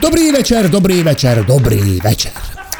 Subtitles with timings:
[0.00, 2.32] Dobrý večer, dobrý večer, dobrý večer.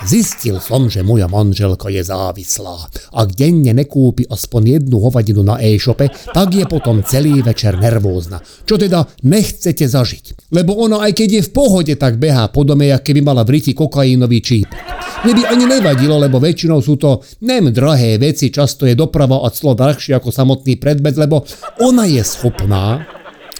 [0.08, 2.88] Zistil som, že moja manželka je závislá.
[3.12, 8.40] Ak denne nekúpi aspoň jednu hovadinu na e-shope, tak je potom celý večer nervózna.
[8.64, 10.56] Čo teda nechcete zažiť.
[10.56, 13.60] Lebo ona aj keď je v pohode, tak behá po dome, jak keby mala v
[13.60, 14.72] riti kokaínový číp.
[15.20, 19.52] Mne by ani nevadilo, lebo väčšinou sú to nem drahé veci, často je doprava a
[19.52, 21.44] clo drahšie ako samotný predmet, lebo
[21.76, 23.04] ona je schopná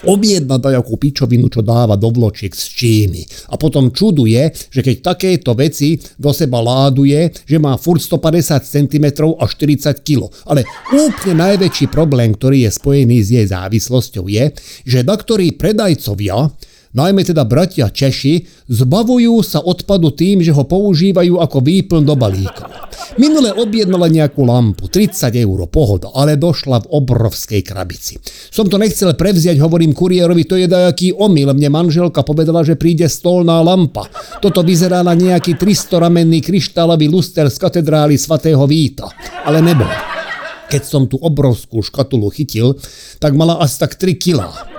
[0.07, 3.23] objedna dajakú pičovinu, čo dáva do vločiek z Číny.
[3.51, 9.07] A potom čuduje, že keď takéto veci do seba láduje, že má furt 150 cm
[9.39, 10.31] a 40 kg.
[10.47, 14.45] Ale úplne najväčší problém, ktorý je spojený s jej závislosťou je,
[14.87, 16.51] že doktorí predajcovia
[16.93, 22.69] najmä teda bratia Češi, zbavujú sa odpadu tým, že ho používajú ako výplň do balíkov.
[23.21, 28.17] Minule objednala nejakú lampu, 30 eur, pohoda, ale došla v obrovskej krabici.
[28.49, 31.53] Som to nechcel prevziať, hovorím kuriérovi, to je dajaký omyl.
[31.53, 34.09] Mne manželka povedala, že príde stolná lampa.
[34.41, 39.13] Toto vyzerá na nejaký 300-ramenný kryštálový luster z katedrály svatého Víta.
[39.45, 39.93] Ale nebol.
[40.73, 42.81] Keď som tú obrovskú škatulu chytil,
[43.21, 44.72] tak mala asi tak 3 kilá.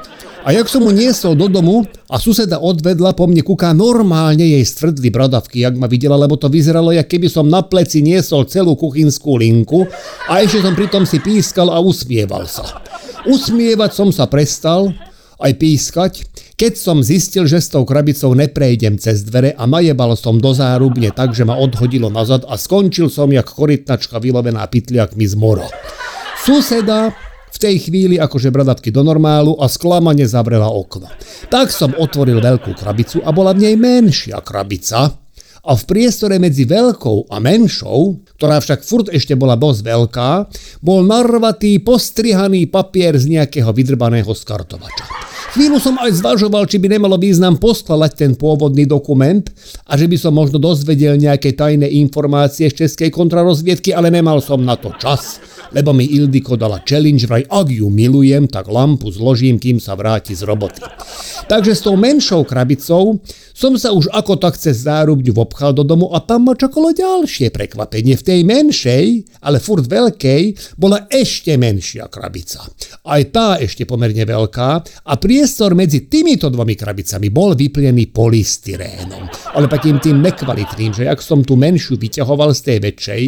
[0.43, 4.63] A jak som mu niesol do domu a suseda odvedla po mne kuká, normálne jej
[4.67, 8.75] stvrdli bradavky, jak ma videla, lebo to vyzeralo, jak keby som na pleci niesol celú
[8.75, 9.87] kuchynskú linku
[10.27, 12.83] a ešte som pritom si pískal a usmieval sa.
[13.23, 14.91] Usmievať som sa prestal,
[15.39, 16.13] aj pískať,
[16.59, 21.11] keď som zistil, že s tou krabicou neprejdem cez dvere a najebal som do zárubne
[21.11, 25.67] tak, že ma odhodilo nazad a skončil som jak korytnačka vylovená pytliakmi z mora.
[26.43, 27.15] Suseda
[27.53, 31.05] v tej chvíli akože bradavky do normálu a sklamane zavrela okno.
[31.53, 35.23] Tak som otvoril veľkú krabicu a bola v nej menšia krabica,
[35.63, 40.29] a v priestore medzi veľkou a menšou, ktorá však furt ešte bola dosť veľká,
[40.83, 45.07] bol narvatý postrihaný papier z nejakého vydrbaného skartovača.
[45.55, 49.45] Chvíľu som aj zvažoval, či by nemalo význam poskladať ten pôvodný dokument
[49.87, 54.59] a že by som možno dozvedel nejaké tajné informácie z českej kontrarozviedky, ale nemal som
[54.59, 55.39] na to čas
[55.73, 60.37] lebo mi Ildiko dala challenge, vraj ak ju milujem, tak lampu zložím, kým sa vráti
[60.37, 60.81] z roboty.
[61.49, 63.19] Takže s tou menšou krabicou
[63.53, 67.53] som sa už ako tak cez zárubňu vobchal do domu a tam ma čakalo ďalšie
[67.53, 68.17] prekvapenie.
[68.17, 69.05] V tej menšej,
[69.45, 72.65] ale furt veľkej, bola ešte menšia krabica.
[73.05, 74.69] Aj tá ešte pomerne veľká
[75.05, 79.53] a priestor medzi týmito dvomi krabicami bol vyplnený polystyrénom.
[79.53, 83.23] Ale takým tým nekvalitným, že ak som tú menšiu vyťahoval z tej väčšej,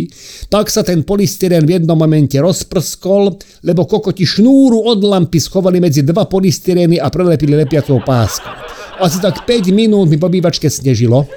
[0.49, 6.01] tak sa ten polystyrén v jednom momente rozprskol, lebo kokoti šnúru od lampy schovali medzi
[6.01, 8.64] dva polystyrény a prelepili lepiacou pásku.
[8.95, 11.27] Asi tak 5 minút mi po bývačke snežilo,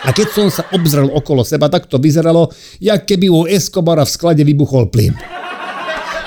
[0.00, 2.48] a keď som sa obzrel okolo seba, tak to vyzeralo,
[2.80, 5.12] jak keby u Escobara v sklade vybuchol plyn.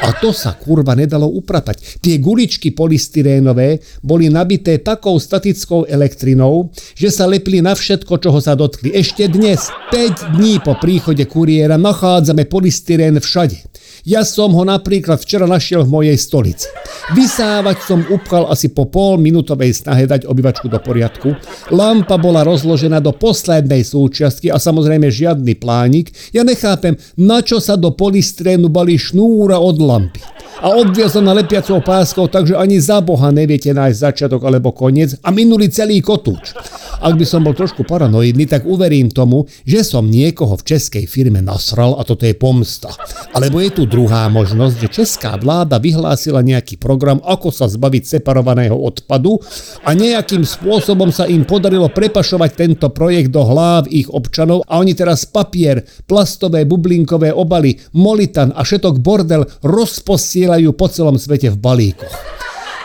[0.04, 2.04] A to sa kurva nedalo upratať.
[2.04, 8.54] Tie guličky polystyrénové boli nabité takou statickou elektrinou, že sa lepili na všetko, čoho sa
[8.54, 8.92] dotkli.
[8.92, 13.64] Ešte dnes, 5 dní po príchode kuriéra, nachádzame polystyrén všade.
[14.04, 16.68] Ja som ho napríklad včera našiel v mojej stolici.
[17.16, 21.32] Vysávať som upchal asi po pol minútovej snahe dať obyvačku do poriadku.
[21.72, 26.12] Lampa bola rozložená do poslednej súčiastky a samozrejme žiadny plánik.
[26.36, 30.33] Ja nechápem, na čo sa do polystrénu balí šnúra od lampy
[30.64, 35.68] a obviazaná lepiacou páskou, takže ani za Boha neviete nájsť začiatok alebo koniec a minuli
[35.68, 36.56] celý kotúč.
[37.04, 41.44] Ak by som bol trošku paranoidný, tak uverím tomu, že som niekoho v českej firme
[41.44, 42.88] nasral a toto je pomsta.
[43.36, 48.80] Alebo je tu druhá možnosť, že česká vláda vyhlásila nejaký program, ako sa zbaviť separovaného
[48.80, 49.36] odpadu
[49.84, 54.96] a nejakým spôsobom sa im podarilo prepašovať tento projekt do hlav ich občanov a oni
[54.96, 61.58] teraz papier, plastové bublinkové obaly, molitan a všetok bordel rozposielajú posielajú po celom svete v
[61.58, 62.14] balíkoch.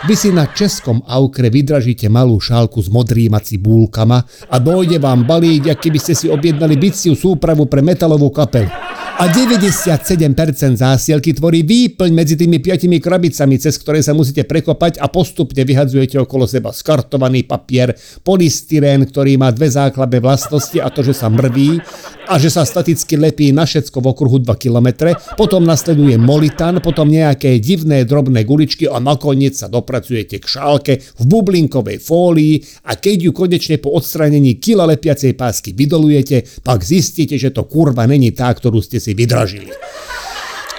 [0.09, 5.69] Vy si na českom aukre vydražíte malú šálku s modrýma cibúlkama a dojde vám balík,
[5.69, 8.71] ak keby ste si objednali biciu súpravu pre metalovú kapelu
[9.19, 15.11] a 97% zásielky tvorí výplň medzi tými piatimi krabicami, cez ktoré sa musíte prekopať a
[15.11, 17.91] postupne vyhadzujete okolo seba skartovaný papier,
[18.23, 21.83] polystyrén, ktorý má dve základné vlastnosti a to, že sa mrví
[22.31, 27.11] a že sa staticky lepí na všetko v okruhu 2 km, potom nasleduje molitan, potom
[27.11, 33.17] nejaké divné drobné guličky a nakoniec sa dopracujete k šálke v bublinkovej fólii a keď
[33.27, 38.47] ju konečne po odstranení kila lepiacej pásky vydolujete, pak zistíte, že to kurva není tá,
[38.53, 39.73] ktorú ste si si vydražili.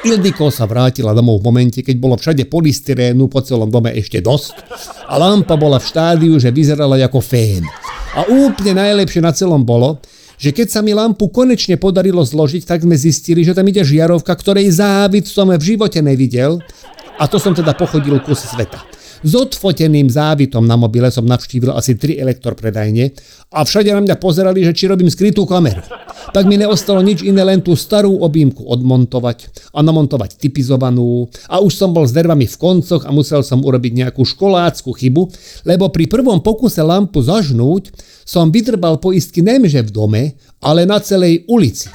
[0.07, 4.65] Ildiko sa vrátila domov v momente, keď bolo všade polystyrénu po celom dome ešte dosť
[5.11, 7.67] a lampa bola v štádiu, že vyzerala ako fén.
[8.17, 10.01] A úplne najlepšie na celom bolo,
[10.41, 14.33] že keď sa mi lampu konečne podarilo zložiť, tak sme zistili, že tam ide žiarovka,
[14.33, 16.65] ktorej závid som v živote nevidel
[17.21, 18.90] a to som teda pochodil kus sveta.
[19.21, 23.13] S odfoteným závitom na mobile som navštívil asi tri elektropredajne
[23.53, 25.85] a všade na mňa pozerali, že či robím skrytú kameru.
[26.33, 31.73] Tak mi neostalo nič iné, len tú starú objímku odmontovať a namontovať typizovanú a už
[31.77, 35.23] som bol s nervami v koncoch a musel som urobiť nejakú školácku chybu,
[35.69, 37.93] lebo pri prvom pokuse lampu zažnúť
[38.25, 40.23] som vytrbal poistky nemže v dome,
[40.65, 41.93] ale na celej ulici.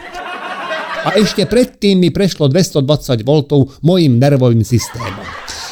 [1.06, 2.86] A ešte predtým mi prešlo 220
[3.26, 5.26] V mojim nervovým systémom.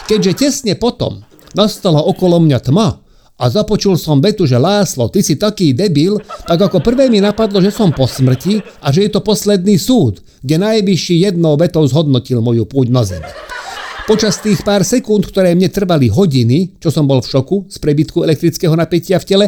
[0.10, 1.22] Keďže tesne potom
[1.54, 3.04] nastala okolo mňa tma,
[3.34, 7.60] a započul som vetu, že Láslo, ty si taký debil, tak ako prvé mi napadlo,
[7.60, 12.46] že som po smrti a že je to posledný súd, kde najvyšší jednou vetou zhodnotil
[12.46, 13.28] moju púť na zemi.
[14.04, 18.22] Počas tých pár sekúnd, ktoré mne trvali hodiny, čo som bol v šoku z prebytku
[18.22, 19.46] elektrického napätia v tele,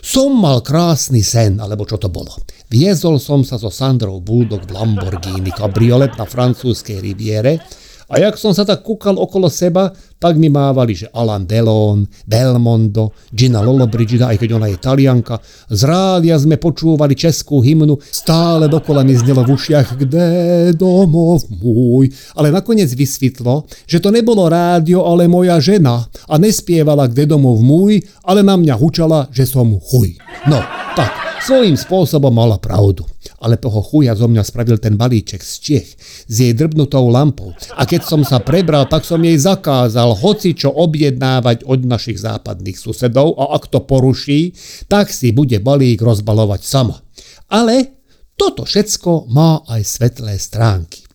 [0.00, 2.32] som mal krásny sen, alebo čo to bolo.
[2.72, 7.60] Viezol som sa so Sandrou Bulldog v Lamborghini kabriolet na francúzskej riviere,
[8.08, 13.12] a jak som sa tak kúkal okolo seba, tak mi mávali, že Alan Delon, Belmondo,
[13.28, 15.36] Gina Lollobrigida, aj keď ona je talianka.
[15.68, 20.26] Z rádia sme počúvali českú hymnu, stále dokola mi znelo v ušiach, kde
[20.72, 22.08] domov môj.
[22.32, 28.00] Ale nakoniec vysvetlo, že to nebolo rádio, ale moja žena a nespievala kde domov môj,
[28.24, 30.16] ale na mňa hučala, že som chuj.
[30.48, 30.64] No,
[30.96, 33.04] tak, svojím spôsobom mala pravdu
[33.38, 35.88] ale toho chuja zo mňa spravil ten balíček z Čiech
[36.28, 37.54] s jej drbnutou lampou.
[37.74, 42.76] A keď som sa prebral, tak som jej zakázal hoci čo objednávať od našich západných
[42.76, 44.52] susedov a ak to poruší,
[44.86, 47.00] tak si bude balík rozbalovať sama.
[47.48, 47.98] Ale
[48.38, 51.07] toto všetko má aj svetlé stránky.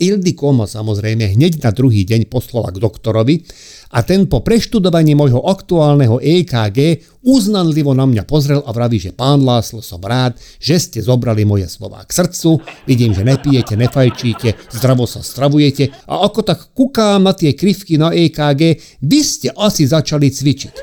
[0.00, 3.44] Ildiko ma samozrejme hneď na druhý deň poslala k doktorovi
[3.92, 9.44] a ten po preštudovaní môjho aktuálneho EKG uznanlivo na mňa pozrel a vraví, že pán
[9.44, 15.04] Láslo, som rád, že ste zobrali moje slova k srdcu, vidím, že nepijete, nefajčíte, zdravo
[15.04, 20.32] sa stravujete a ako tak kukám na tie krivky na EKG, vy ste asi začali
[20.32, 20.74] cvičiť.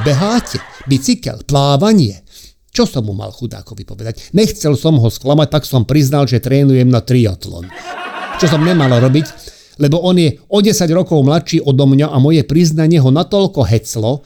[0.00, 2.24] Beháte, bicykel, plávanie,
[2.72, 4.32] čo som mu mal chudákovi povedať?
[4.32, 7.68] Nechcel som ho sklamať, tak som priznal, že trénujem na triatlon
[8.40, 9.26] čo som nemal robiť,
[9.76, 14.24] lebo on je o 10 rokov mladší odo mňa a moje priznanie ho natoľko heclo,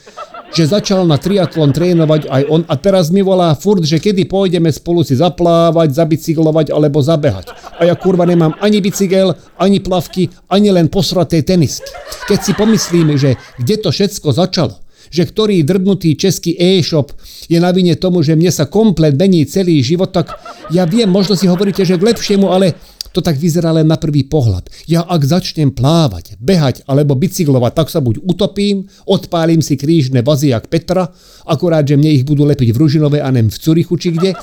[0.55, 4.71] že začal na triatlon trénovať aj on a teraz mi volá furt, že kedy pôjdeme
[4.71, 7.51] spolu si zaplávať, zabicyklovať alebo zabehať.
[7.83, 11.91] A ja kurva nemám ani bicykel, ani plavky, ani len posraté tenisky.
[12.31, 14.79] Keď si pomyslíme, že kde to všetko začalo,
[15.11, 17.11] že ktorý drbnutý český e-shop
[17.51, 20.39] je na vine tomu, že mne sa komplet mení celý život, tak
[20.71, 22.79] ja viem, možno si hovoríte, že k lepšiemu, ale
[23.15, 24.67] to tak vyzerá len na prvý pohľad.
[24.91, 30.51] Ja ak začnem plávať, behať alebo bicyklovať, tak sa buď utopím, odpálim si krížne vazy
[30.51, 31.15] jak Petra,
[31.47, 34.35] akorát, že mne ich budú lepiť v Ružinove a nem v Curichu či kde.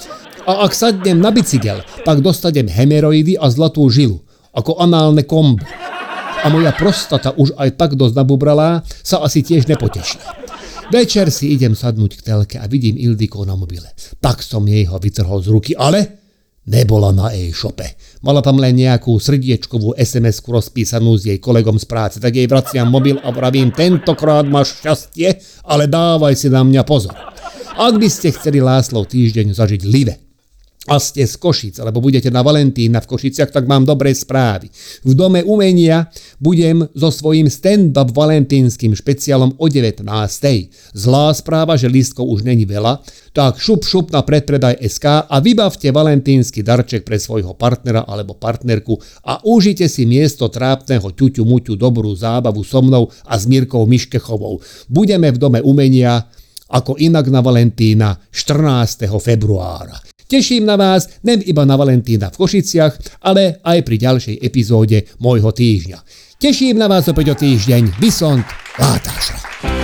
[0.47, 4.23] A ak sadnem na bicykel, tak dostanem hemeroidy a zlatú žilu,
[4.55, 5.67] ako análne kombo.
[6.41, 10.17] A moja prostata už aj tak dosť nabubralá sa asi tiež nepoteší.
[10.91, 13.93] Večer si idem sadnúť k telke a vidím Ildiko na mobile.
[14.19, 16.20] Tak som jej ho vytrhol z ruky, ale
[16.61, 17.97] Nebola na e-shope.
[18.21, 22.85] Mala tam len nejakú srdiečkovú SMS-ku rozpísanú s jej kolegom z práce, tak jej vraciam
[22.85, 27.17] mobil a vravím, tentokrát máš šťastie, ale dávaj si na mňa pozor.
[27.73, 30.30] Ak by ste chceli Láslov týždeň zažiť live,
[30.89, 34.65] a ste z Košic, alebo budete na Valentína v Košiciach, tak mám dobré správy.
[35.05, 36.09] V Dome umenia
[36.41, 40.01] budem so svojím stand-up valentínskym špeciálom o 19.
[40.97, 42.97] Zlá správa, že lístkov už není veľa,
[43.29, 48.97] tak šup šup na predpredaj SK a vybavte valentínsky darček pre svojho partnera alebo partnerku
[49.29, 54.57] a užite si miesto trápneho ťuťu muťu dobrú zábavu so mnou a s Mirkou Miškechovou.
[54.89, 56.25] Budeme v Dome umenia
[56.73, 59.05] ako inak na Valentína 14.
[59.21, 60.10] februára.
[60.31, 65.51] Teším na vás nem iba na Valentína v Košiciach, ale aj pri ďalšej epizóde môjho
[65.51, 65.99] týždňa.
[66.39, 67.99] Teším na vás opäť o týždeň.
[67.99, 68.47] Vysont
[68.79, 69.80] Látáša.